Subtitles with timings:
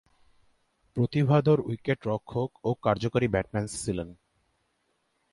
[0.97, 4.09] প্রতিভাধর উইকেট-রক্ষক ও কার্যকরী ব্যাটসম্যান ছিলেন।